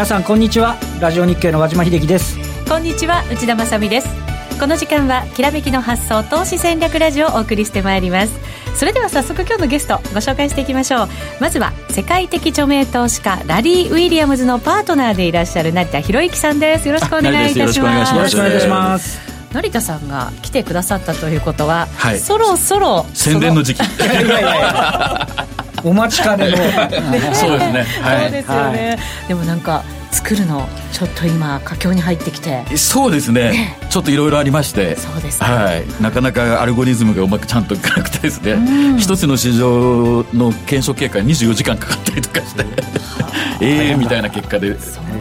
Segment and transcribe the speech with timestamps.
[0.00, 0.78] 皆さんこんにちは。
[0.98, 2.38] ラジオ日経の和島秀樹です。
[2.66, 4.08] こんにちは内田まさです。
[4.58, 8.32] この時間はきらめきの発想投資戦略ラジオをお送りしてまいります。
[8.74, 11.08] それでは早速今日のゲストご紹介していきましょう。
[11.38, 16.88] まずは世界的著名投資家ラリー・ウィリアムズのパートナーでいらっしゃる成田博之さんです。
[16.88, 18.14] よろしくお願いいたします。
[18.14, 19.20] よろしくお願いします。
[19.52, 23.80] 成田さんが来てくださったということは、はい、そろそろ宣伝の時期。
[24.00, 26.56] いやいやいやお待ちかねの。
[27.34, 28.94] そうですね、はい、そうですよね、は
[29.24, 32.64] い、でもなんか作るのちょっと今佳境に入ってきて。
[32.76, 34.96] そうですね、ね、ちょっといろいろありまして。
[34.96, 42.64] そうです、ね、はい、なかなかアルゴリズムがうまくちゃんといかなくてですね、うん、一つの市場の検証結果に24時間かかったりとかして。
[43.62, 44.74] ええみたいな結果で、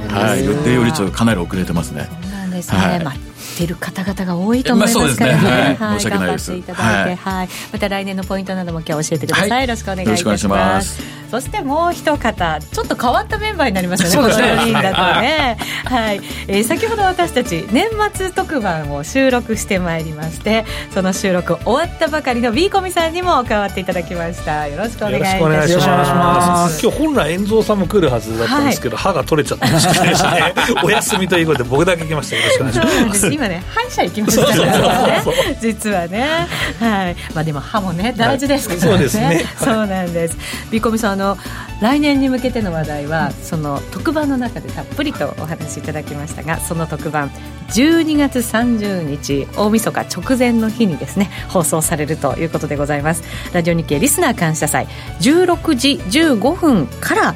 [0.09, 2.07] はい、予定よりちょっとかなり遅れてますね。
[2.23, 3.03] そうなんですね、はい。
[3.03, 3.28] まあ
[3.59, 5.75] ている方々が多いと思いますからね、まあ、ね。
[5.75, 24.67] はい、頑張っていただいて、はい、はい、また来年のポイントなども今日教えてください、はい、よろしくお願いしますそしてもう一方ちょっと変わったメンバーになりましたねこの4人だとね、はい、えー、先ほど私たち年末特番を収録してまいりましてその収録終わったばかりの B コミさんにも加わっていただきました。
[24.67, 26.81] よろしくお願いいたします。
[26.83, 29.87] 今日本来遠蔵さんも来るはずだったんですけど、はい、歯が取れちゃったんです
[30.23, 30.53] ね。
[30.83, 35.23] お休みということで僕だけ来ましたよろしくお願いします今ね歯医者行きましたからね。
[35.61, 36.47] 実はね。
[36.79, 37.15] はい。
[37.33, 40.37] まあでも歯もね大事ですからね、はい、そうですね、そうなんです。
[40.71, 41.37] B コミさんの
[41.81, 47.29] 来年に向けての話題はその特番の中でたっぷりとお話しいただきましたがその特番
[47.69, 53.23] 12月30日大晦日直前の日にですね放送されるということでございます。
[53.53, 54.87] ラジオ日経リスナー感謝祭
[55.19, 57.35] 16時15分から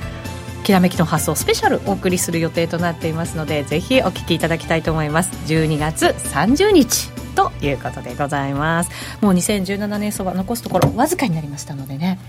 [0.63, 5.29] きらめきの発想スペシャルお送りする予定となっていますのでぜひお聞きいただきたいと思います。
[5.47, 8.91] 12月30日ということでございます。
[9.21, 12.19] もう2017年相場残すところわずかになりましたのでね、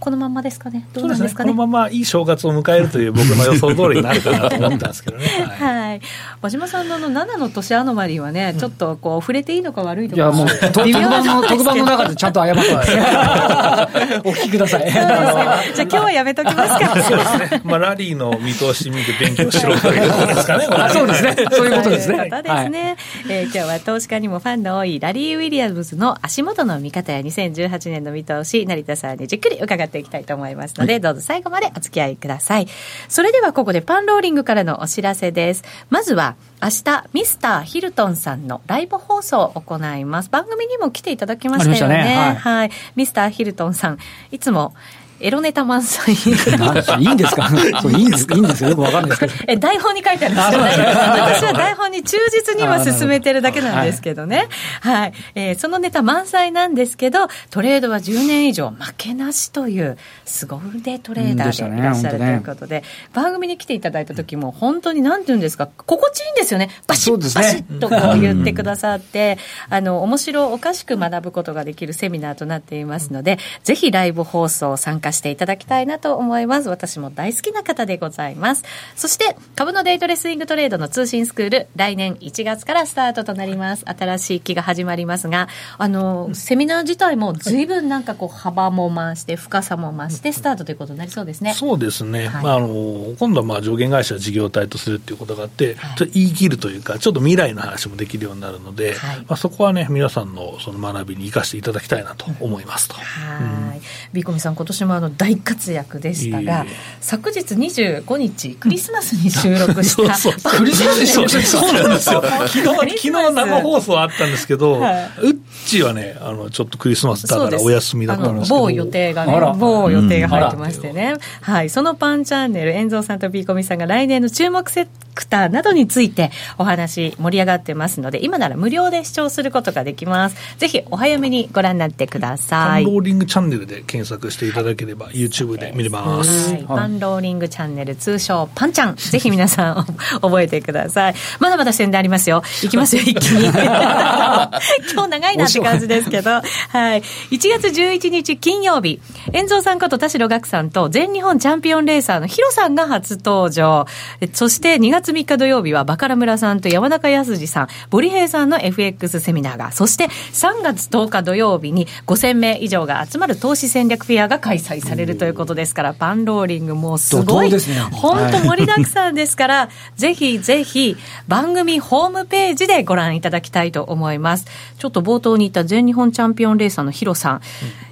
[0.00, 5.26] このままですかね、どうなんですかね、ね、このままいい正月を迎えるという僕の予想通りになるかなと思ったんですけどね。
[5.60, 6.00] はい、
[6.40, 12.92] 和島さんのあの7の年アノマリーはね、ちょっとこう触れていいのか悪いのか、いやもう特番の特番の中でちゃんと謝ってます。
[14.24, 14.90] お聞きください。
[14.90, 17.02] じゃあ今日はやめときますか。
[17.02, 17.62] そうですね。
[17.64, 20.66] まあラリーの見通し見て勉強しろということですかね。
[20.90, 21.36] そうですね。
[21.52, 22.28] そういうことですね。
[22.30, 22.96] そうですね。
[23.28, 32.66] え今日は投資家にもファンの多いラリー・ウィリアムズの足元の見方や2018年の見通し成田さんにじっくり伺っていきたいと思いますので、はい、どうぞ最後までお付き合いください。
[33.08, 35.64] それではここでパンローリングからのお知らせです。
[35.90, 40.30] まずは、明日、ミスターヒルトンさんのライブ放送を行います。
[40.30, 42.04] 番組にも来ていただきましたよね。
[42.04, 42.70] ねはい、はい。
[42.96, 43.98] ミスターヒルトンさん、
[44.30, 44.74] いつも、
[45.20, 46.14] エロネタ満載。
[47.00, 47.48] いいんですか？
[47.82, 48.34] そういいんですか？
[48.34, 48.70] いいんですよ。
[48.70, 49.32] よくわかんないですけど。
[49.48, 50.94] え、台本に書いてあるんですよね。
[50.94, 54.48] 私は台本に忠実には進めてるだけなんですけどね。
[54.80, 55.12] はい。
[55.34, 62.82] えー、そのネタ満載なんですけど、トレードは10年以上負けなしという、すご腕トレーダーでいらっしゃるということで、
[63.12, 66.70] 番組に来ていただいた時も、本当になんて言うんですか、心地いいんですよね。
[66.86, 69.38] バシッ、バシッとこう言ってくださって、
[69.68, 76.68] あの、面白おかしく学ぶことができるセミナーとなっていますので、ぜひライブ放送参加していただきたいなと思います。
[76.68, 78.64] 私も大好きな方でございます。
[78.96, 83.84] そして、株のデイトレスイングトレードの通信スクール、来年1月からスタートとなります。
[83.86, 91.54] 新しい期が始まりますが、あの、セミナー自体も随分なんかこう、幅も増して、深さも増してスタートということになりそうですね。
[91.54, 92.28] そうですね。
[92.28, 102.94] はい、まあ、あの、今度はまあ、上限会社事業体とするっていうことがあって、はい、ちょっと言い切るというか、ちょっと未来の話もできるようになるので、はい、まあ、そこはね、皆さんのその学びに生かしていただきたいなと思いますと。
[102.94, 103.80] はい。
[104.12, 106.66] ビーコミさん、今年もあの大活躍でしたが、
[107.00, 110.58] 昨日25日、クリスマスに収録した、そうそう。
[110.58, 111.58] クリスマスに収録した。
[111.58, 112.22] そうなんですよ。
[112.22, 118.60] 昨日、昨日生放送あったんですけど、はい、うっちはね、あの、ちょっとクリスマスだからお休みだったんですけど。
[118.60, 121.14] 某予定がね、某予定が入ってましてね。
[121.40, 130.36] はい、そのパンチャンネル、遠蔵さんとビーコミさんが来年の注目セクターなどについてお話盛り上がってますので、今なら無料で視聴することができます。
[130.58, 132.84] ぜひお早めにご覧になってください。
[132.84, 136.56] ローリングチャンネルで検索していただければ、YouTube で見れます。
[136.66, 138.96] パンローリングチャンネル、通称パンちゃん。
[139.00, 139.86] ぜひ皆さん
[140.20, 141.14] 覚えてください。
[141.38, 142.42] まだまだ宣伝ありますよ。
[142.62, 143.46] いきますよ、 一気に。
[144.92, 146.30] 今日長いなって感じですけど。
[146.30, 147.02] はい。
[147.02, 149.00] 1月11日金曜日、
[149.32, 153.86] 遠蔵さんこと田代岳さんと全日本チャンピオンレーサーのヒロさんが初登場。
[154.32, 167.50] そして2月3日土曜日はバカラ村さんと山中康二さん、ボリヘイさんの FX セミナーが、そして3月10日土曜日に5000名以上が集まる投資戦略フェアが開催されるということですから、パンローリングもすごい、
[167.92, 170.96] 本当盛りだくさんですから、ぜひぜひ
[171.28, 174.46] 番組ホームページでご覧いただきたいと思います。
[174.78, 177.40] ちょっと冒頭に言った全日本チャンピオンレーサーのヒロさん、うん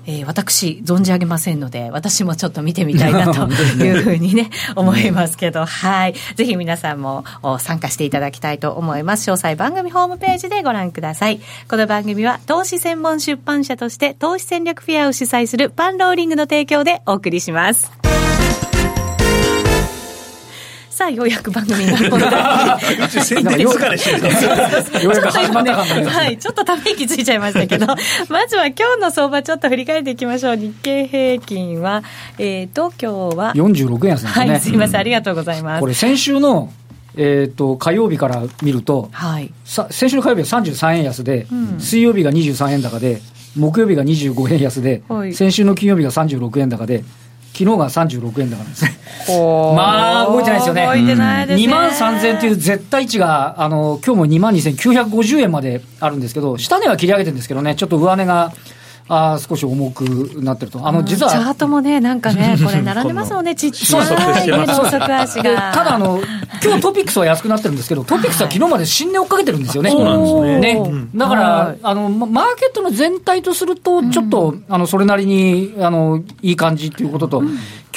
[0.08, 3.46] えー、私、存じ上げませんので、私もちょっと見てみたいなと
[3.84, 6.14] いうふうにね、思いますけど、はい。
[6.34, 7.24] ぜひ皆さんも
[7.58, 9.30] 参加していただきたいと思います。
[9.30, 11.40] 詳細番組ホームページでご覧ください。
[11.68, 17.90] この番組は投資専門出版社として投資戦略フェアを主催するパンローリングの提供でお送りします。
[20.98, 22.08] さあ、ようやく番組が うや
[25.20, 27.86] く始まったはい、ちょっとため息ついちゃいましたけど、
[28.28, 30.56] まずは今日の相場ちょっと振り返っていきましょう。
[30.56, 32.02] 日経平均は、
[32.38, 33.52] えっ、ー、と、今日は。
[33.54, 34.30] 46円ですね。
[34.30, 35.80] はい、すいません、ありがとうございます。
[35.80, 36.72] これ先週の
[37.20, 43.20] えーと、火曜日から見ると、はい、さ先週の火曜日は33円安で、うん、水曜日が23円高で、
[43.58, 47.04] 木曜日が25円安で、はい、先週の金曜日が36円高で、
[47.52, 48.96] 昨日が36円高なんですね。
[49.76, 50.86] まあ、動いてないですよね。
[50.86, 51.66] 動いてないですね。
[51.66, 58.52] 2万3000という絶対値が、あの、今日も2万2950円まであるんですけど、下値は切り上げてるんですけどね、ちょっと上値が、
[59.08, 60.02] あ少し重く
[60.42, 60.86] なってると。
[60.86, 61.32] あの、実は。
[61.32, 65.72] チャートもね、なんかね、 これ並んでますもんね、ちっちゃいの足が。
[65.72, 66.20] ただ、あの、
[66.62, 69.90] 今日トピックスは安くなってるんですけど、トピックスは昨日まで新値追っかけてるんですよね。
[69.90, 70.58] そうなんですね。
[70.74, 71.08] ね。
[71.14, 77.42] だから、あの、マーケットの全体とすると、ちょっと、あの、それなりに、あの、いい感じっていうことと、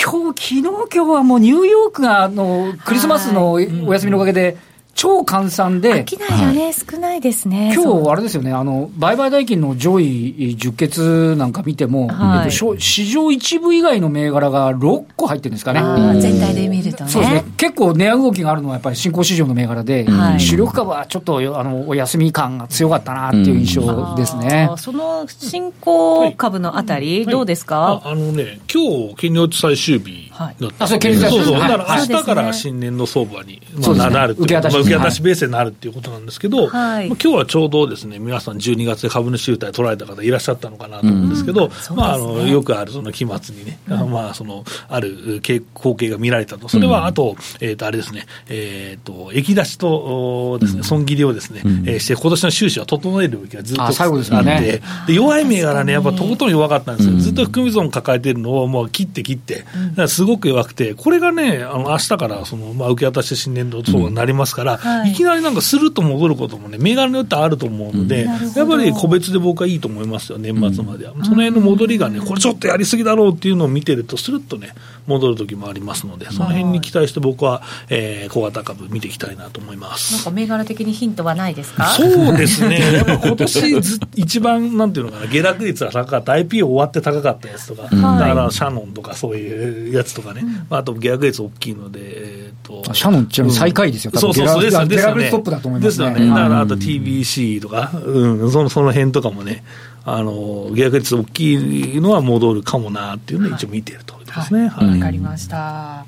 [0.02, 4.58] 今日、昨日今日はもうニューヨークが、あの、クリスマスのお休みのおかげで、
[4.94, 6.06] 超換算で。
[6.08, 7.74] 商いがね、少ないですね。
[7.76, 15.82] 今日、あれですよね、あの、売買代金の上位10決なんか見ても、はい、えっと、市場一部以外の銘柄が6個入ってるんですかね。
[16.22, 17.10] 全体で見るとね。
[17.10, 17.44] そうですね。
[17.58, 24.68] 結構値動きがあるのはやっぱり新興市場の銘柄で、はい、主力株はちょっと、あの、お休み感が強かったなっていう印象ですね。
[24.72, 31.46] うん、その新興株のあたり、どうですか、はい、ああのね、今日、金利最終日はい、あ、それ金利最終日。
[31.46, 31.68] そうそう。
[31.68, 34.46] だから明日から新年の相場に、まあ、なるっていう。
[34.46, 46.68] 受け渡しベースになるっていうことなんですけど、はい、まあ、今日はちょうどですね、皆さん12月で株主優待取られた方いらっしゃったのかなと思うんですけど、うん、まあ、あの、よくあるその期末にね、うん、 まあ、その、ある光景が見られたと。
[46.68, 57.18] それは、あと、えっ、ー、と、あれですね、えっ、ー、と、液出しとですね、損切りをですね、うん、えー、して、今年の収支を整える動きがずっと最後ですね、で、弱い銘柄ね、やっぱとことん弱かったんですよ。
[57.18, 59.66] ずっと含み損抱えてるのをもう切って切って、
[60.08, 71.14] すごく弱くて、これがね、あの、明日からその、まあ、受け渡し新年度相場になりますから、はい、いきなりなんかすると戻ることもね、銘柄によってあると思うので、うん、やっぱり個別で僕はいいと思いますよ、年末までは。
[71.18, 74.74] うん、その辺の戻りがね、これちょっとやりすぎだろうっていうのを見てると、するっとね、
[75.08, 80.14] 戻る時もありますので、その辺に期待して僕は、えー、小型株見ていきたいなと思います。
[80.16, 81.88] なんか銘柄的にヒントはないですか？
[81.88, 94.62] そうですね、 やっぱ今年ず一番なんていうのかな、下落率が高かった、IPO 終わって高かったやつとか、うん、だからシャノンとかそういうやつとかね、うん、あと下落率大きいので、えーと、シャノンちなみに最下位ですよ、そうそうそう。
[94.64, 94.96] ですよね。
[94.98, 96.10] 下落率トップだと思いますね。
[96.10, 96.30] ですよね。
[96.30, 99.64] だからあと TBC とか、うん、そのその辺とかもね、
[100.04, 101.54] あの下落率大き
[101.96, 104.66] いのは戻るかもなっていうのを一応見ているとですね。
[104.66, 106.06] わ、はい、かりました。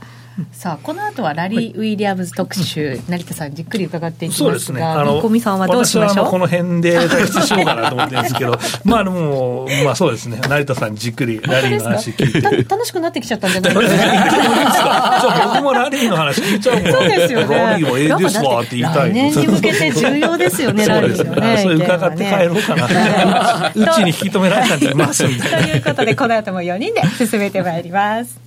[0.52, 6.30] さあこの後はラリー・ウィリアムズ特集、成田さんじっくり伺っていきますが、あのコミさんはどうしましょう？
[6.32, 12.64] この辺で退出しようかなと思ってるんですけど、 まあでも、まあそうですね、成田さんじっくりラリーの話聞いて。
[12.64, 15.52] 楽しくなってきちゃったんじゃないですか。
[15.54, 16.92] 僕もラリーの話聞いちゃうもん。
[16.92, 17.56] そうですよね。
[17.56, 19.10] ラリーもええですわって言いたい。
[19.12, 21.58] 来年に向けて重要ですよね、ラリーのね。
[21.62, 23.72] それ伺って帰ろうかな。
[23.76, 25.24] うちに引き止められたんでいます。
[25.26, 28.40] ということで、この後も4人で進めてまいります。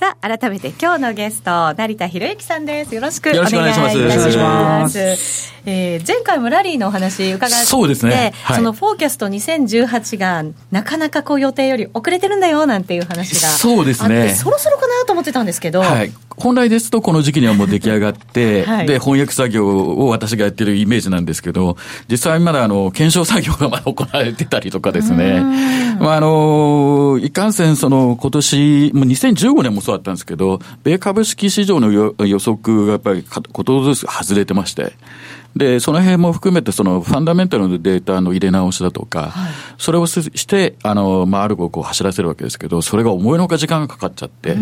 [0.00, 2.94] さあ、改めて今日のゲスト、成田博之さんです。
[2.94, 3.98] よろしくお願いします。
[3.98, 5.52] よろしくお願いします。
[5.66, 8.32] えー、前回もラリーのお話伺って、そうですね。
[8.44, 14.34] はい、そのフォーキャスト2018がなかなかこう予定より遅れてるんだよなんていう話がそうですね。
[14.34, 21.76] そろそろかなと思ってたんですけど、はい、本来ですとこの時期にはもう出来上がって、 はい、で、翻訳作業を私がやってるイメージなんですけど、
[22.08, 25.42] 実際まだあの、検証作業がまだ行われてたりとかですね。
[26.00, 33.22] まあ、あの、いかんせんその今年、もう2015年もそうだったんですけど、米株式市場の予測がやっぱり
[33.52, 34.94] ことずつ外れてまして、
[35.56, 44.56] で、その辺も含めて、そのファンダメンタルのデータの入れ直しだとか、はい、それをして、あの、まあ、あるをこう走らせるわけですけど、それが思いのほか時間がかかっちゃって、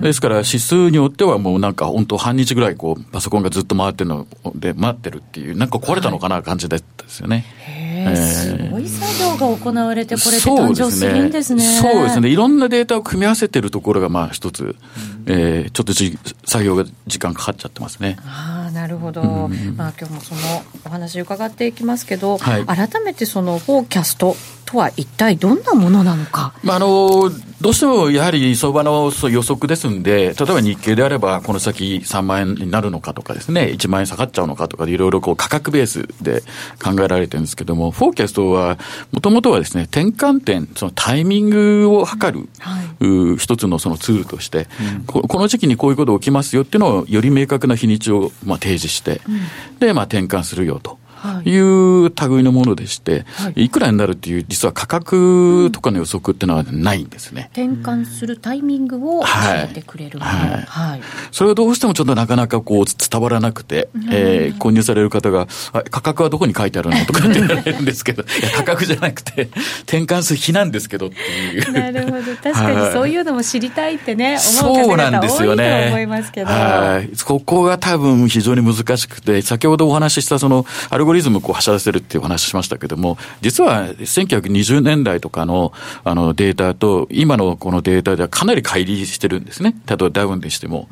[0.00, 7.44] ですから指数によってはもうなんか本当半日ぐらいこう、パソコンがずっと回ってるので、待ってるっていう、なんか壊れたのかな感じだったですよね。
[7.58, 11.62] はいえー、すごい作業が行われて、これで誕生するんですね。
[11.62, 12.28] そうですね。
[12.28, 18.16] いろんなデータを組み合わせてるところが、まあ一つ、うん、えー、ちょっとじ作業が時間かかっちゃってますね。
[18.24, 19.20] ああ、なるほど。
[19.20, 20.40] うん、まあ今日もその
[20.86, 24.34] お話伺っていきますけど、はい、改めてそのフォーキャスト
[24.68, 26.52] とは一体どんなものなのか。
[26.62, 36.42] まあ、あの、どうしてもやはり相場の予測ですんで、例えば日経であれば、この先3万円になるのかとかですね、1万円下がっちゃうのかとかで、いろいろこう価格ベースで
[36.82, 38.78] 考えられてるんですけども、フォーキャストは、
[39.10, 49.32] もともとはですね、転換点、そのタイミングを測る、はい、一つのそのツールとして、うん、こ、この時期にこういうこと起きますよっていうのを、より明確な日にちをまあ提示して、う
[49.76, 50.98] ん、で、まあ転換するよと。
[51.44, 57.50] いう類のものでして、はい、いくらになるっていう、実は価格とかの予測っていうのはないんですね。
[57.52, 61.00] 転換するタイミングを教えてくれるもの、はい、はい、
[61.32, 65.46] それはどうしてもちょっとなかなかこう伝わらなくて、えー、購入される方が、
[65.90, 69.48] 価格はどこに書いてあるのとかって言われるんですけど、いや、価格じゃなくて、
[69.82, 71.72] 転換する日なんですけどっていう。
[71.72, 72.36] なるほど。
[72.42, 76.46] 確かにそういうのも知りたいってね、思う方々多いと思いますけど。
[76.46, 77.16] はい。
[77.24, 85.72] ここが多分非常に難しくて、先ほどお話ししたその、アルゴリズムこう走らせるっていう話しましたけども、実は1920年代とかの
[86.04, 89.74] あのデータと、今のこのデータではかなり乖離してるんですね。
[89.86, 90.86] 例えばダウンでしても。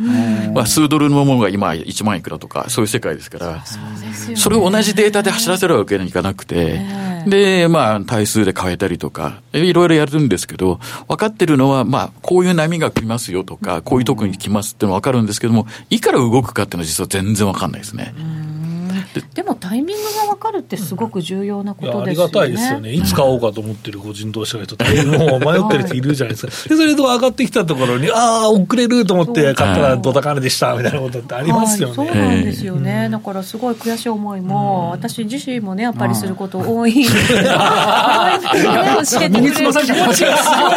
[0.55, 3.63] まあ、数ドルのものが今1万いくらとか、そういう世界ですから、
[4.37, 6.81] それを同じデータで走らせるわけにいかなくて、
[7.27, 18.15] で、まあ、対数で変えたりとか、いろいろやるんですけど、分かってるのは、まあ、こういう波が来ますよとか、こういう特に来ますっていうのは分かるんですけども、いくら動くかっていうのは実は全然分かんないですね。
[19.35, 22.11] でもタイミングが分かるってすごく重要なことですよね。
[22.11, 22.93] ありがたいですよね。
[22.93, 26.69] いつ買おうかと思ってる個人投資家の人って、もう迷ってる人いるじゃないですか。
[26.69, 31.95] で、それと上がってきたところに、ああ、遅れると思って買ったらドタカネでしたみたいなことってありますよね。
[31.95, 33.09] そうなんですよね。
[33.11, 37.05] だからすごい悔しい思いも、私自身もね、やっぱりすること多い。
[37.05, 37.11] 教
[39.21, 39.57] えてくれる。
[39.57, 40.73] 気持ちがすごい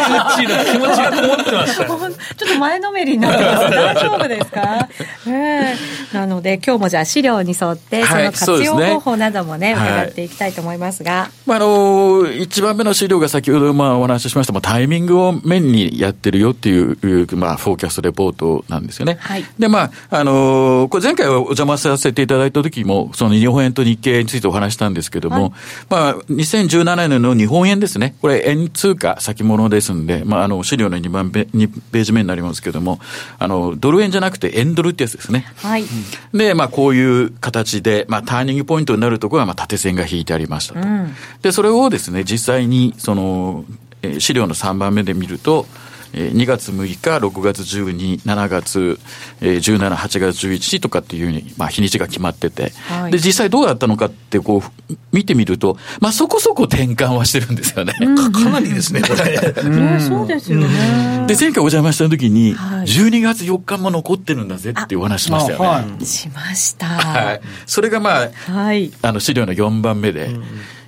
[0.64, 1.84] 気持ちがこもってました。
[2.40, 3.70] ちょっと前のめりになってます。
[3.70, 4.88] 大丈夫ですか、
[5.26, 11.30] えー、なので、今日もじゃあ資料に沿って、その活用方法などもね、伺っていきたいと思いますが。
[11.46, 19.18] まあ、あの、一番目の資料が先ほどまあお話ししました、タイミングを面にやってるよっていう、まあ、フォーキャストレポートなんですよね。
[19.20, 25.52] はい、で、まあ、あの、これ前回お邪魔させていただいた時も、その日本円と日経についてお話したんですけども、はい、
[25.88, 28.14] まあ、2017年の日本円ですね。
[28.20, 33.00] これ円通貨先物ですんで、まあ、あの、資料の2番ペ2ページ目になりますけども、
[33.38, 35.46] あの、ドル円じゃなくて円ドルってやつですね。
[35.56, 35.84] はい。
[36.32, 40.80] で、まあ、こういう形で、まあ、ターニングポイントになるところは、まあ、縦線が引いてありましたと。
[40.80, 43.64] うん、で、それをですね、実際に、その、
[44.02, 45.66] えー、資料の3番目で見ると、
[46.12, 48.98] 2月6日、6月12、7月
[49.40, 57.92] 17、8月11日とかっていうふうに、まあ、日にちが決まってて、はい、で、実際どうだったのかってこう、見てみると、まあ、そこそこ転換はしてるんですよね。
[58.16, 59.54] かかなりですね、これ。
[60.00, 61.26] そうですよね。
[61.26, 65.66] で、前回お邪魔した時に、12月4日も残ってるんだぜっていうお話しましたよね。
[65.66, 66.86] はい、しました。
[66.86, 67.40] はい。
[67.66, 70.30] それがまあ、はい、あの資料の4番目で、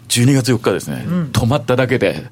[0.08, 2.24] 12月4日ですね、止まっただけで、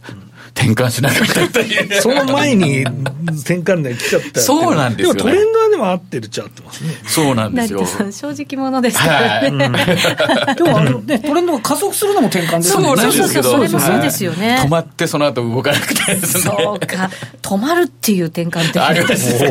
[0.55, 2.01] 転換しなかったという。
[2.01, 6.95] その前に転換で来ちゃったそうなんですよ、ね、でもトレンドはでも合ってるっちゃ合ってますね。
[7.07, 7.87] そうなんですよ。
[7.87, 9.69] 正直者ですからね。
[9.69, 12.85] はい、でもあのね、トレンドが加速するのも転換ですね。
[12.85, 13.51] そうなんですけど。
[13.51, 14.61] それもそうですよね。
[14.65, 16.21] 止まってその後動かなくてね。
[16.21, 17.11] そうか。
[17.43, 19.45] 止まるっていう転換ってあります。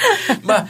[0.44, 0.66] まあ、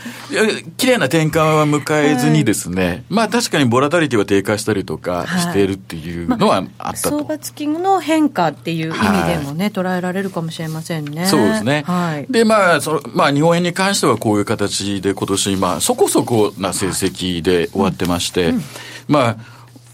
[0.77, 7.11] 綺麗な転換は迎えずにですね、はい、まあ確かにボラタリティは低下したりとかしているっていうのはあったと。
[7.11, 11.27] 相場付きの変化っていう意味でもね、捉えられるかもしれませんね。
[11.27, 11.85] そうですね。
[11.87, 12.27] はい。
[12.31, 18.63] で、まあ、その、まあ、日本円に関してはこういう形で今年、まあ、そこそこな成績で終わってまして、うんうん、
[19.09, 19.37] まあ、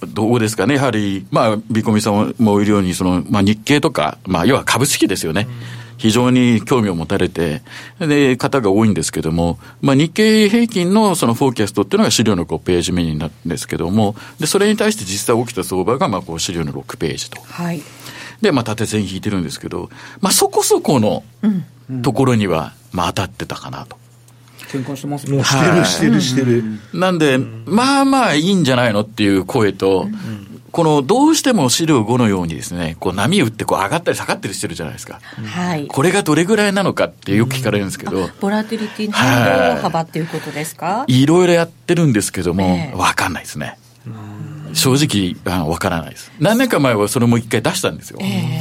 [0.09, 5.47] どうですかね、やはり、まあ、ビコミさんもいるように、その、まあ、日経とか、まあ、要は株式ですよね。
[5.99, 7.63] 非常に興味を持たれて、
[7.99, 17.41] で、方が多いんですけども、まあ、日経平均のそのフォーキャストっていうのが資料の5ページ目になるんですけども、で、それに対して実際起きた相場が、まあ、こう資料の6ページと。
[17.43, 17.83] はい。
[18.41, 19.91] で、まあ、縦線引いてるんですけど、
[20.21, 21.23] まあ、そこそこの
[22.03, 23.97] ところには、まあ、当たってたかなと。
[24.67, 25.43] 転換してますね。
[25.45, 26.65] してる、してる、してる。
[26.93, 30.09] なんで、まあまあいいんじゃないのっていう声と、
[30.73, 35.21] このどうしても資料5のようにですね、こう波打ってこう上がったり下がったりしてるじゃないですか。
[35.23, 35.87] はい。
[35.87, 38.29] これがどれぐらいなのかってよく聞かれるんですけど。
[38.41, 43.79] ボラティリティの変動幅っていうことですか、い、ろいろやってるんですけども、わ、かんないですね。
[44.75, 44.95] 正
[45.45, 46.31] 直、あの、わからないです。
[46.39, 48.19] 何年か前はそれも一回出したんですよ。
[48.21, 48.61] えー、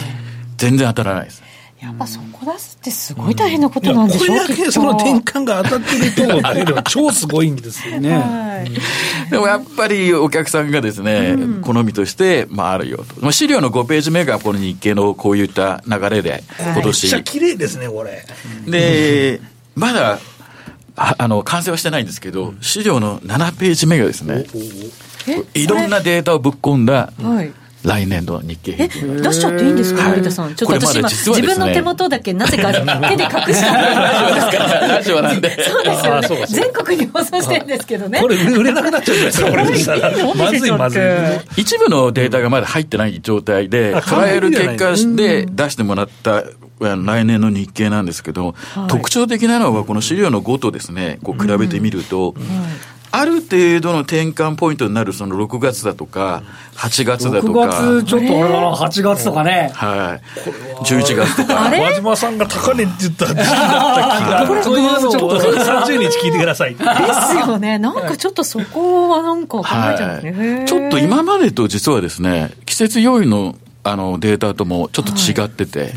[0.57, 1.43] 全然当たらないです。
[1.81, 8.17] やっぱそこ出すってすごい大変なことなんでしょう、うん、これだけその転換が当たってると、 超すごいんですよね。
[8.17, 13.31] はい、でもやっぱりお客さんがですね、うん、好みとして、まああるよと。
[13.31, 17.03] 資料の5ページ目がこの日経のこういった流れで、今年。
[17.03, 18.25] めっちゃ綺麗ですね、これ。
[18.65, 19.41] で、
[19.75, 20.19] まだ、
[20.95, 24.45] あの、完成はしてないんですけど、資料の7ページ目がですね、
[25.53, 27.51] いろんなデータをぶっ込んだ、はい。
[27.83, 29.17] 来年度の日経平均。
[29.19, 29.21] え？
[29.21, 30.09] 出しちゃっていいんですか？
[30.09, 30.55] 成田さん。
[30.55, 35.51] ちょっと私今、自分の手元だけなぜか 手で隠したラジオなんで。
[35.63, 36.45] そうですよね。
[36.47, 38.21] 全国に放送してるんですけどね。
[38.21, 39.95] これ売れなくなっちゃうじゃないですか
[40.35, 41.61] まずいまずい。
[41.61, 46.43] 一部のデータがまだ入ってない状態でトライアル結果で出してもらった
[46.79, 57.59] 来年の日経なんですけど、はい、特徴的なのはこの資料の5とですねこう比べてみると、うんはいある程度の転換ポイントになるその6月だとか、8月だとか。
[57.61, 59.71] 6月ちょっとあれだな、8月とかね。
[59.73, 60.83] はい。
[60.83, 61.71] 11月とか。
[61.71, 64.47] 和島さんが高値って言った時期だった気が。
[64.49, 66.75] これちょっと30日聞いてください。
[66.75, 66.85] です
[67.37, 67.79] よね。
[67.79, 75.93] なんかちょっとそこはなんか考えちゃうね、ちょっと今までと実はですね、季節要因のあのデータともちょっと違ってて、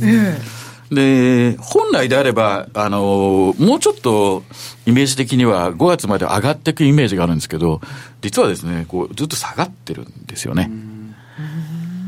[0.91, 4.43] で、本来であれば、あの、もうちょっと
[4.87, 7.81] イメージ的には5月まで上がっていくイメージがあるんですけど、
[8.23, 10.71] 実はですね、こうずっと下がってるんですよね。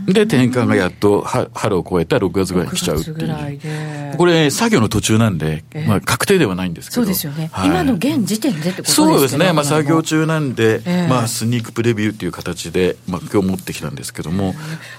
[0.06, 4.16] で、転換がやっと春を超えた6月ぐらいに来ちゃうっていう。
[4.16, 7.02] これ、作業の途中なんで、まあ、確定ではないんですけど。
[7.02, 7.50] そうですよね。
[7.52, 9.52] はい、今の現時点でってことですそうですね。
[9.52, 14.54] まあ、作業中なんで、まあ、スニークプレビューっていう形で、まあ、今日持ってきたんですけども。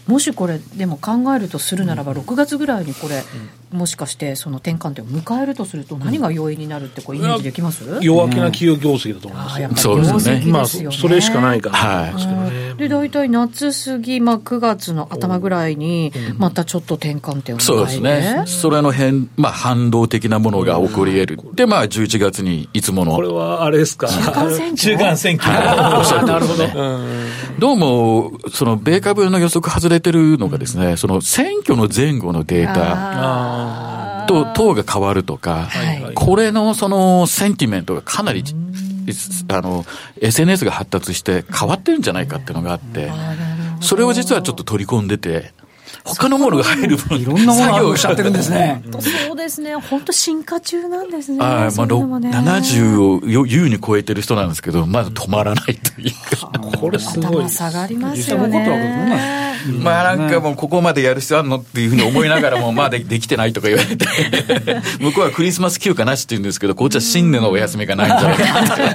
[0.07, 3.23] もしこれ、でも考えるとするならば、6月ぐらいにこれ、
[3.71, 7.83] もしかしてその転換点を迎えるとすると、何が要因になるってこうイメージできます？
[8.01, 10.43] 弱気な企業業績だと思います、ね、そうですね。
[10.51, 18.43] まあ、それしかないかな、はい、で、大体夏過ぎ、まあ、9月の頭ぐらいに、またちょっと転換点をそうですね。
[18.45, 21.55] それの変、まあ、反動的なものが起こり得る。
[21.55, 23.15] で、まあ、11月にいつもの。
[23.15, 24.07] これはあれですか？
[24.07, 24.75] 中間選挙？
[24.75, 26.25] 中間選挙。
[26.25, 26.67] なるほど。
[27.59, 35.69] どうも、その、米株の予測外れてるのがですね、その、選挙の前後のデータと、党が変わるとか、
[36.15, 38.43] これのその、センティメントがかなり、
[39.49, 39.85] あの、
[40.21, 43.11] SNS が発達して変わってるんじゃないかっていうのがあって、
[43.81, 45.53] それを実はちょっと取り込んでて、
[46.03, 48.81] 他のものが入る分、いろんなものがしちゃってるんですね。
[49.27, 49.75] そうですね。
[49.75, 51.37] 本当進化中なんですね。
[51.41, 56.51] あまあ、70を優に超えてる人なんですけど、まだ止まらないというか。
[56.77, 57.49] これすごい。
[57.49, 59.40] 下がりますよね。
[59.81, 64.05] まあなんかもうここまでやる必要あるのっていうふうに思いながらも、 まだできてないとか言われて、
[64.99, 68.37] 向こうはクリスマス休暇なしって言うんですけど、こっちは新年のお休みがないんじゃない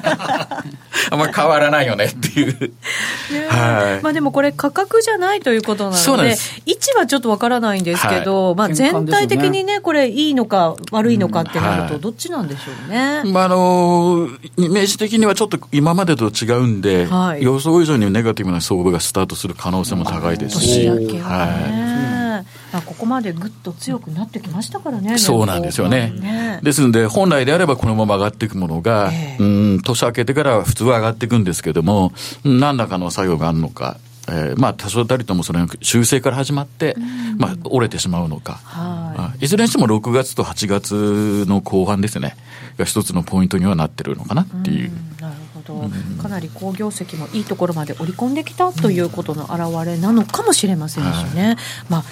[0.03, 0.65] か
[1.11, 2.73] あんま変わらないよねっていう。
[3.49, 4.03] はい。
[4.03, 13.23] まあでもこれ価格じゃないということなので、位置はちょっとわからないんですけど、まあ全体的にね、これいいのか悪いのかってなると、どっちなんでしょうね。
[13.25, 17.09] まああの、イメージ的にはちょっと今までと違うんで、
[17.41, 20.76] 予想以上にネガティブな相場がスタートする可能性も高いですし。
[21.21, 26.11] はい、ここまでぐっと強くなってきましたからね、そうなんですよね。
[26.11, 26.61] ね。
[26.63, 32.13] ですので、本来であればこのまま上がっていくものが、えー、うん年明けてから普通は上がっていくんですけども、
[32.45, 33.99] 何らかの作用があるのか。
[34.29, 36.97] えー、まあ多少たりともその修正から始まって、
[37.39, 42.37] まあ折れてしまうのか、はい、いずれにしても6月と8月の後半ですね
[42.79, 44.91] が一つのポイントにはなってるのかなっていう。
[45.19, 45.91] うなるほど、
[46.23, 51.47] かなり好業績もいいところまで織り込んできたということの表れなのかもしれませんしね。
[51.47, 51.57] はい、
[51.89, 52.05] まあ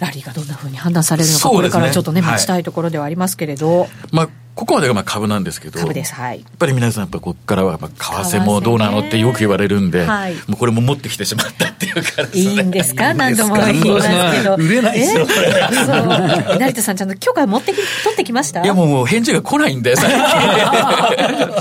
[0.00, 3.88] ラリーがどんなふうに判断されるのか、これからちょっとね、待ちたいところではありますけれど。
[4.10, 16.58] まあここまでがまあ株なんですけど、株です、はい、やっぱり皆さん、やっぱここからは為替もどうなのってよく言われるんで、はい、もうこれも持ってきてしまったっていうか、ね、いいんですか、 何度も言いますけど、売れないですよ、そう。
[16.58, 18.62] 成田さん、ちゃんと許可持ってき取ってきました？
[18.62, 20.20] いや、もう返事が来ないんで、最近。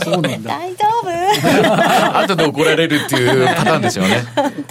[0.12, 0.50] そうなんだ。
[0.50, 1.10] 大丈夫？
[2.20, 4.24] 後で怒られるっていうパターンですよね。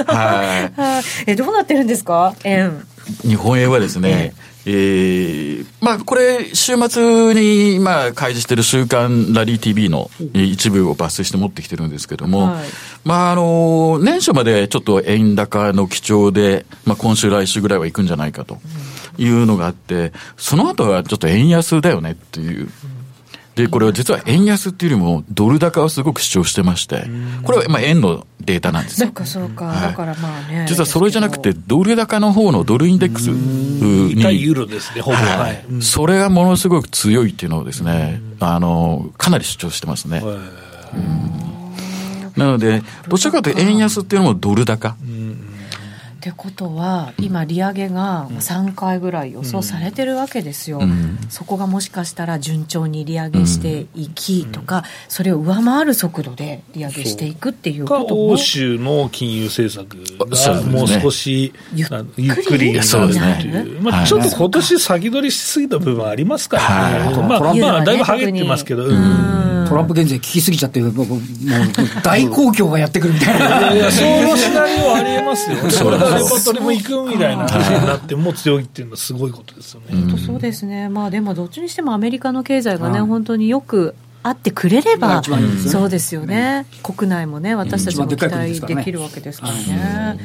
[0.06, 2.84] はい、えどうなってるんですか、円。
[3.22, 12.66] 日本円はですね、ええー、まあ、これ、週末に、まあ、開示している週刊ラリー TV の一部を抜粋して持ってきてるんですけども、はい、
[13.04, 18.58] まあ、あの、年初までちょっと円高の基調で、まあ、今週来週ぐらいは行くんじゃないかと
[19.16, 22.68] いうのがあって、その後はちょっと円安だよねっていう。
[23.58, 27.06] で、これは実は円安っていうよりも、ドル高をすごく主張してまして、
[27.42, 30.64] これはまあ円のデータなんですそうか、そうか、はい、だからまあね。
[30.68, 34.22] 実はそれじゃなくて、ドル高の方のドルインデックスに。
[34.22, 35.16] 対ユーロですね、ほぼ。
[35.16, 35.82] はい。
[35.82, 40.22] それがものすごく強いっていうのをですね、あの、かなり主張してますね。
[42.36, 44.94] なので、どちらかというと円安っていうのもドル高。
[46.18, 58.30] ってことは、今、利上げが3回ぐらい予想されてるわけですよ、うん、そこがもしかしたら順調に利上げしていきとか、それを上回る速度で利上げしていくっていうことも。
[58.30, 61.88] 欧州の金融政策がもう少しゆっ
[62.44, 62.88] くりになる。
[62.88, 68.86] という、まあ、ちょっと今年先取りしすぎた部分ありますからね、まあ、まあ、だいぶはげってますけど。
[68.86, 69.48] うん。
[69.68, 71.20] トランプ減税聞きすぎちゃって、もうもう
[72.02, 73.74] 大公共がやってくるみたいな。
[73.74, 74.47] いや、そのシナリオありえ
[75.38, 75.70] ますよ。
[75.70, 77.48] それレパトリも行くみたいな。
[77.48, 78.64] 話になっても強い。
[78.64, 79.30] っていうのはすごい。
[79.30, 79.86] ことですよね。
[79.90, 80.88] 本当そうですね。
[80.88, 90.18] まあでもどっちにしてもアメリカの経済がね、本当によくあってくれれば、そうですよね、国内もね、私たちも期待できるわけですからね。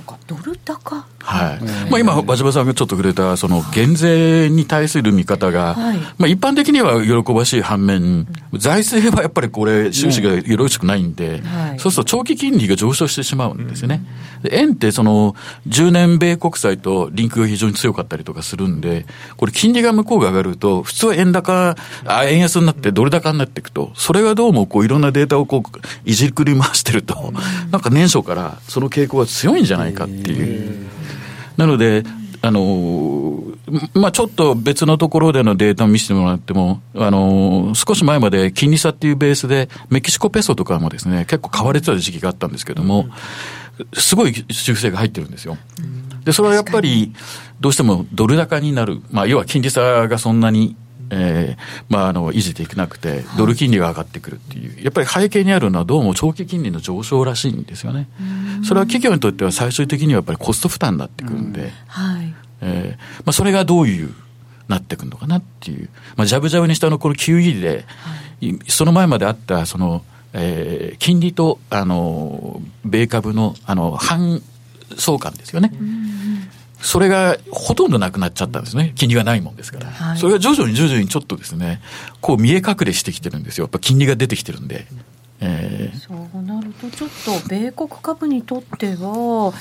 [0.00, 1.04] そうかドル高？
[1.22, 14.02] はい、まあ、今、馬島さんがちょっと触れた、その減税に対する見方が、はい、まあ、一般的には喜ばしい反面、財政はやっぱりこれ、収支がよろしくないんで、はい、そうすると長期金利が上昇してしまうんですよね。
[14.50, 15.34] 円ってその
[15.68, 19.04] 10年米国債とリンクが非常に強かったりとかするんで、
[19.36, 27.32] これ金利が向こうが上がると、普通は円高、あ円安になってドル高になっていくと、それがどうもこういろんなデータをこういじくり回してると、
[27.70, 30.86] なんか年初からその傾向が強いんじゃないかっていう。
[31.56, 32.04] なので、
[32.42, 33.42] あの
[33.94, 43.08] まあ、ちょっと別のところでのデータを見せてもらっても、あの少し前まで金利差っていうベースで、メキシコペソとかもですね、結構買われてた時期があったんですけども、
[43.92, 45.58] すごい修正が入ってるんですよ。
[46.24, 47.12] で、それはやっぱり、
[47.60, 49.00] どうしてもドル高になる。
[49.10, 50.76] まあ、要は金利差がそんなに、
[51.10, 54.82] えー、まあ、あの、維持できなくて、ドル金利が上がってくるっていう。
[54.82, 58.08] やっぱり背景にあるのはどうも長期金利の上昇らしいんですよね。
[58.64, 62.34] それは企業にとっては最終的にはやっぱりコスト負担になってくるんで、はい。
[62.62, 64.14] えー、まあ、それがどういう、
[64.68, 65.88] なってくるのかなっていう。
[66.16, 74.40] まあ、ジャブジャブにしたのこの QE で、はい、その前まであった、その、えー、金利と、あの、米株の、あの、反
[74.96, 75.72] 相関ですよね。
[76.80, 78.92] それがほとんどなくなっちゃったんですね。
[78.96, 79.86] 金利がないもんですから。
[79.86, 81.80] はい、それが徐々に徐々にちょっとですね、
[82.20, 83.64] こう見え隠れしてきてるんですよ。
[83.64, 84.86] やっぱ金利が出てきてるんで。
[85.42, 89.52] えー、そうなると、ちょっと米国株にとっては、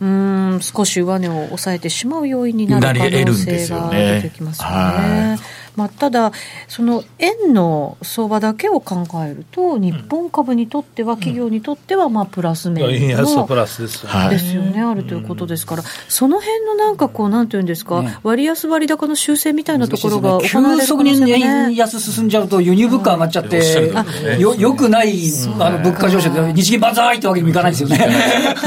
[0.00, 5.38] うん少し上値を抑えてしまう要因になる可能性が出てきますよね。
[5.78, 6.32] まあ、ただ、
[6.66, 23.92] その円の相場だけを考えると、日本株にとっては、企業にとっては、まあ、プラス面の、円安プラスですよですよね、あるということですから、その辺のなんかこう、なんていうんですか、割安割高の修正みたいなところが行われる急速に円安進んじゃうと、輸入物価上がっちゃって、
[24.40, 25.14] よよくない
[25.60, 27.98] あの物価上昇で、日銀万歳ってわけにもいかないですよね。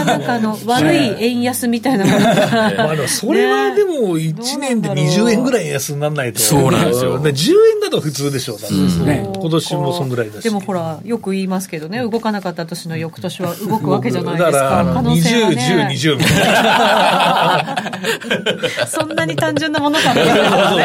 [0.05, 6.39] なんかあの悪い円安みたいなものが、それはでも、1年で20円ぐらい安にならないと。
[6.39, 7.19] そうなんですですよ。
[7.19, 10.43] ね、10円だと普通でしょう、うんね、今年もそんぐらいだし。
[10.43, 14.91] でもほら、よく言いますけどね、動かなかった年の翌年は動くわけじゃないですか。
[14.93, 17.91] 可能性は、ね、20、10、20みたいな。
[18.87, 20.25] そんなに単純なものかな、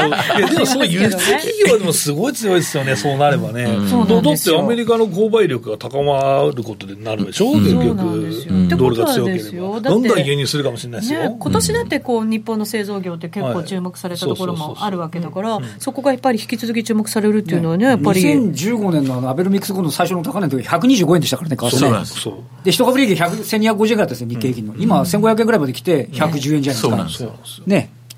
[0.09, 3.65] ね、いやでもそういう輸出企業でもすごい強いですよね、そうなればね。
[3.65, 4.09] うん。
[4.09, 7.57] だってアメリカの購買力が高まることでなるでしょ、う。
[7.57, 8.77] 結局。
[8.77, 9.81] ドルが強ければ。
[9.81, 11.21] どんどん輸入するかもしれないですよ。
[11.31, 18.23] ね、今年だってこう日本の製造業って結構注目されたところもあるわけだから、そこがやっぱり引き続き注目されるっていうのはね、やっぱり。
[18.23, 22.05] 2015年のあのアベノミクス後の最初の高値の時125円でしたからね、為替ね。
[22.05, 24.75] そうで、一株利益1250円ぐらいだったんですよ、日経平均の。
[24.79, 25.81] 今、1500円ぐらいまで来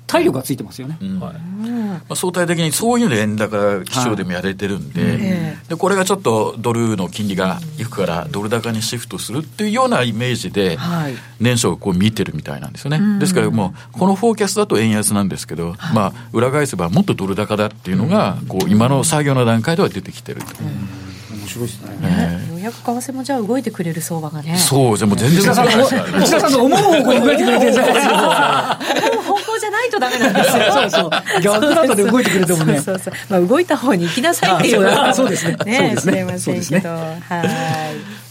[0.09, 0.23] て、110円じゃないですか。
[0.23, 0.23] ね。
[0.23, 0.97] 体力がついてますよね。
[1.21, 1.33] はい
[2.09, 10.77] まあ、相対的にそういうの円高基調でもやれてるんではい、でこれがちょっとドルの金利がいくからドル高にシフトするっていうようなイメージで
[11.39, 20.47] 年初をこう見てるみたいなんですよね、ですからもうこのフォーキャストだと円安なんですけど、まあ、裏返せばもっとドル高だっていうのがこう今の作業の段階では出てきてると。
[21.49, 22.07] 面白いですね。
[22.07, 24.57] ねようやく為替もじゃあ動いてくれる相場がね。
[24.57, 26.17] そう、でも全然動かないですからね。
[26.19, 27.85] 内田さんの思う方向に動いてくれてるんですよ。
[29.79, 30.63] ないとダメなんですよ。
[30.71, 31.41] そうそう。
[31.41, 32.79] 逆だとで動いてくれてもね。
[32.79, 35.55] そうそうまあ動いた方に行きなさいっていうのそうですね。
[35.65, 36.89] ね、すれませんけど。
[36.89, 37.13] は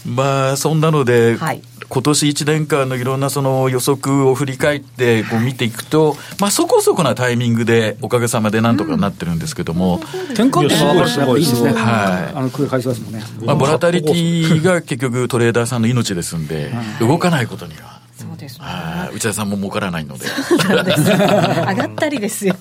[0.05, 0.09] い。
[0.09, 9.97] まあそんなので、はい、今年1年間のいろんなその予測を振り返ってこう見ていくと、まあそこそこなタイミングでおかげさまでなんとかなってるんですけども、
[10.31, 11.73] 転換点がすごいですね。
[11.73, 12.35] はい。
[12.35, 13.25] あの返しますもんね。
[13.45, 17.99] まあボラタリティが結局トレーダーさんの命ですんで、動かないことには。
[18.15, 18.65] そうですね。
[19.13, 20.25] 内田さんも儲からないので。
[20.69, 22.55] 上がったりですよ。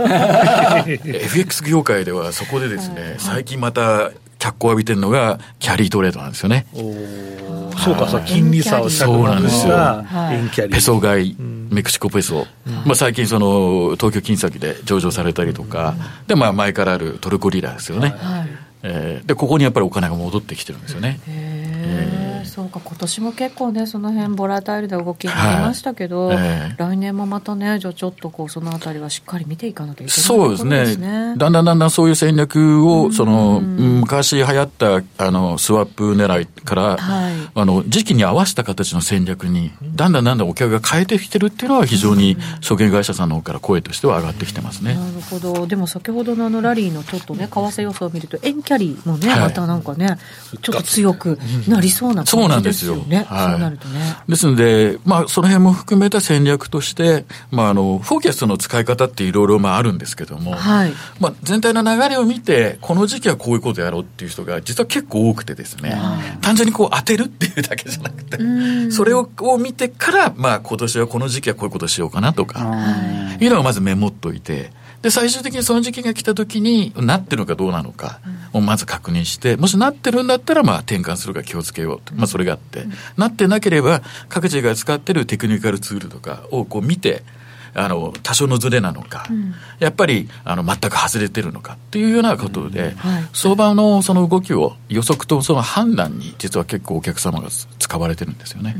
[1.04, 6.66] FX 業界ではそこでですね、最近また脚光を浴びてるのがキャリートレードなんですよね。
[6.72, 10.04] そうか、そう、金利差をそうなんですよ。
[10.70, 12.46] ペソ買い、メキシコペソ。
[12.84, 15.94] まあ最近その東京金先で上場されたりとか、
[16.28, 18.14] で、まあ前からあるトルコリラですよね。
[18.82, 21.20] えー、で、ここにやっぱりお金が戻ってきてるんですよね。
[21.26, 26.36] へーそうか今年も結構ねその辺ボラタイルで動きになりましたけど、はい。
[26.40, 31.34] えー、来年もまたねじゃあちょっとこうそのあたりはしっかり見ていかなきゃいけない、そうですね。
[31.36, 44.94] だんだんだんだんそういう戦略を、その昔流行ったあのスワップ狙いから、はい、あの時期に合わせた形の戦略にだんだんだんだんお客が変えてきてるっていうのは非常に証券会社さんの方から声としては上がってきてますね。
[44.94, 45.66] なるほど。
[45.66, 50.16] でも先ほどのあのラリーのちょっとね為替予想を見ると円キャリーもね、またなんかね
[50.62, 52.30] ちょっと強くなりそうな感じ
[52.62, 52.96] ですよ。
[52.96, 53.26] ね。
[53.28, 54.16] そうなるとね。
[54.28, 66.00] ですので、まあ、その辺も含めた戦略として、まあ、あの、フォーキャストの使い方っていろいろ、まあ、あるんですけども、はい、まあ、全体の流れを見て、この時期はこういうことやろうっていう人が、実は結構多くてですね、
[66.40, 68.38] 単純にこう当てるっていうだけじゃなくて、
[68.90, 72.60] それをを見てから、まあ、今年はこの時期はこういうことしようかなとか、
[73.40, 74.70] いうのをまずメモっといて、
[75.02, 78.20] で、最終的にその時期が来た時に、なってるのかどうなのか
[78.52, 82.14] をまず確認して、もしなってるんだったら、まあ、転換するか気をつけようと。
[82.14, 82.84] まあ、それがあって、
[83.16, 87.22] なってなければ、各自が使ってるテクニカルツールとかをこう見て、
[87.74, 92.96] あの多少のずれなのか、うん、やっぱりあの全く外れてるのかっていうようなことで、うん。
[92.96, 97.48] はい、相場のその動きを予測とその判断に実は結構お客様が
[97.88, 98.76] 使われてるんですよね。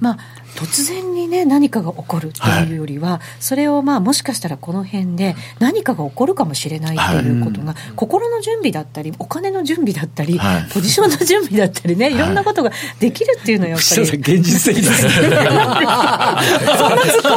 [0.00, 0.18] まあ
[0.56, 12.18] 突然にね何かが起こるというよりは、はい、それをまあもしかしたらこの辺で何かが起こるかもしれないということが、はい、心の準備だったりお金の準備だったり、はい、ポジションの準備だったりねい。
[12.18, 15.36] ろんなことができるっていうのはやっぱり、現実的ですねそんな
[17.04, 17.30] ツッ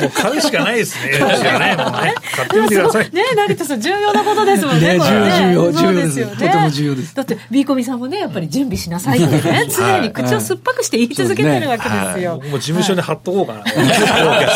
[0.00, 0.76] もう買うしかない。
[0.76, 1.36] ですね買う。
[1.36, 3.10] しかないもんね買ってみてください。
[3.10, 6.36] ね成田さん重要なことですもんねね重要重要ですよね。
[6.36, 7.14] とても重要です。
[7.14, 13.60] だってビーコミさんもねやっぱり準備しなさいってね常に口を酸っぱくして言い続けてるわけですよ、もう事務所に貼っとこうかな。
[13.60, 13.76] お客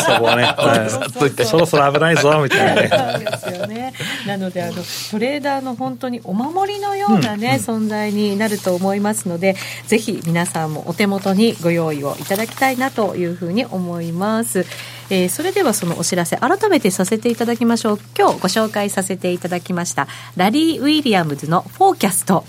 [0.01, 0.43] 様はね。
[0.43, 3.25] はい、そろそろ危ないぞ、みたいなね。
[3.25, 3.93] ですよね。
[4.27, 9.55] なので、あの、トレーダーの本当にお守りのようなね、うん、存在になると思いますので、
[9.87, 14.65] ぜひ皆さんもお手元にご用意をいただきたいなというふうに思います。
[15.11, 22.45] えー、それではそのお知らせ改めてさせていただきましょう今日ご紹介させていただきましたラリー・ウィリアムズの「フォーキャスト」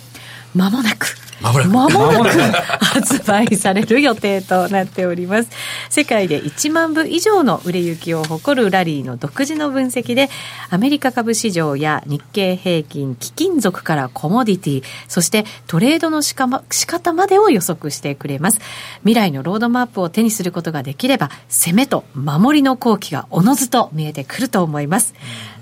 [0.54, 2.38] まもなくまもなく
[2.84, 5.50] 発売される予定となっております。
[5.90, 10.28] 世界で1万部以上の売れ行きを誇るラリーの独自の分析で
[10.70, 18.60] アメリカ株市場や日経平均貴金属からコモディティそしてトレードのしか、ま、仕方までを予測してくれます。
[19.00, 25.14] 未来のロードマップを手にすることができれば攻めと守りの好機がおのずと見えてくると思います、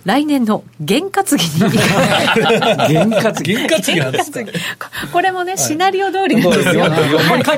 [0.04, 1.34] 来年の験担ぎ
[1.64, 1.70] に
[2.88, 4.52] 験担ぎ験担ぎ
[5.12, 6.84] これもね、シナリオ通りなんですよ。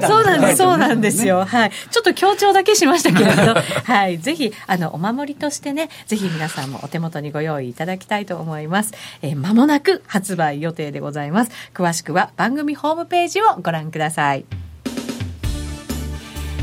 [0.03, 1.45] そうなんです、そうなんですよ。
[1.45, 1.71] はい。
[1.91, 4.19] ちょっと強調だけしましたけれど、はい。
[4.19, 8.93] ぜひ、あの、お守りとしてね、ぜひ皆さんもお手元にご用意いただきたいと思います。
[9.23, 11.53] えー、間もなく発売予定でございます。
[11.75, 14.45] 詳しくは番組ホームページをご覧ください。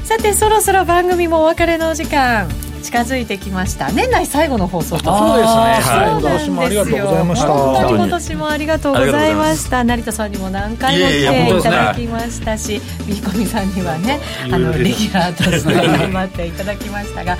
[0.03, 2.68] さて、そろそろ番組もお別れのお時間。
[2.79, 3.91] 近づいてきました。
[3.91, 5.17] 年内最後の放送と。
[5.17, 5.55] そうですね。
[5.55, 6.21] はい。
[6.21, 7.47] 今年もありがとうございました。
[7.47, 9.83] 本当に今年もありがとうございました。
[9.83, 14.19] 成田さんにも何回も来ていただきましたしビーコミさんにはね
[14.51, 17.37] あのレギュラーとして頑張っていただきましたが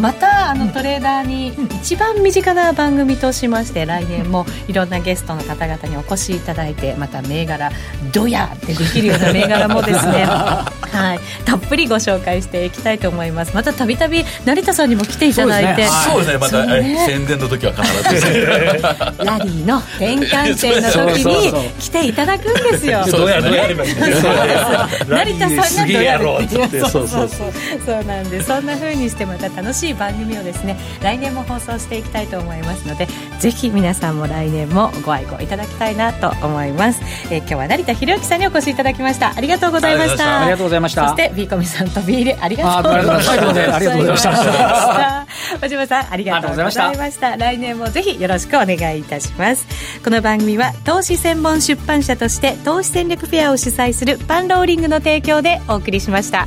[0.00, 7.70] またあのトレーダーに一番身近な番組としまして来年もいろんなゲストの方々にお越しいただいてまた銘柄
[8.12, 10.24] ドヤってできるような銘柄もですね
[10.92, 13.54] はいたっぷりご紹介していきたいと思います。
[13.54, 15.86] またたびたび成田さんにも来ていただいて。
[15.86, 16.38] そうですね。
[16.38, 18.42] また、ね、宣伝の時は必ず。
[19.24, 23.04] ラリーの転換点の時に来ていただくんですよ。
[23.10, 26.42] どうやどうやりまし成田さんがどう。
[26.42, 27.30] やってそうそうそう。
[27.84, 33.06] そうなんでそんなふうにしてまた楽しい番組をですね来年も放送していきたいと思いますので
[33.38, 39.32] ぜひ皆さんも来年もご愛顧いただきたいなと思います、えー、今日は成田博之さんにお越しいただきました。
[39.36, 40.40] ありがとうございました。
[40.42, 41.08] ありがとうございました。
[41.08, 43.32] そしてビーコミさんとビールありがとうございました。
[43.32, 44.36] ありがとうございました。
[44.36, 45.26] した
[45.60, 47.36] 小島さんありがとうございました。
[47.36, 49.66] 来年もぜひよろしくお願いいたします。
[50.04, 56.46] この番組は投資専門出版社として投資戦略フェアを主催するパンローリングの提供でお送りしました